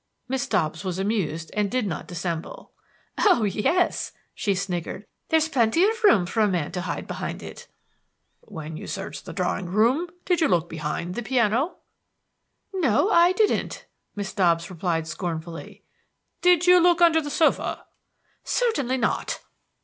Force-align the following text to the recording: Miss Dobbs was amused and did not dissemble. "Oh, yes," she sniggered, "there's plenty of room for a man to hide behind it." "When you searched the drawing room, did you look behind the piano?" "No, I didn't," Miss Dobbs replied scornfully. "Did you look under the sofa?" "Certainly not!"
Miss 0.27 0.47
Dobbs 0.47 0.83
was 0.83 0.97
amused 0.97 1.51
and 1.53 1.69
did 1.69 1.85
not 1.85 2.07
dissemble. 2.07 2.71
"Oh, 3.19 3.43
yes," 3.43 4.13
she 4.33 4.55
sniggered, 4.55 5.05
"there's 5.29 5.47
plenty 5.47 5.83
of 5.87 6.03
room 6.03 6.25
for 6.25 6.39
a 6.39 6.47
man 6.47 6.71
to 6.71 6.81
hide 6.81 7.05
behind 7.05 7.43
it." 7.43 7.67
"When 8.39 8.75
you 8.75 8.87
searched 8.87 9.25
the 9.25 9.31
drawing 9.31 9.67
room, 9.67 10.07
did 10.25 10.41
you 10.41 10.47
look 10.47 10.69
behind 10.71 11.13
the 11.13 11.21
piano?" 11.21 11.75
"No, 12.73 13.11
I 13.11 13.33
didn't," 13.33 13.85
Miss 14.15 14.33
Dobbs 14.33 14.71
replied 14.71 15.05
scornfully. 15.07 15.83
"Did 16.41 16.65
you 16.65 16.79
look 16.79 16.99
under 16.99 17.21
the 17.21 17.29
sofa?" 17.29 17.85
"Certainly 18.43 18.97
not!" 18.97 19.39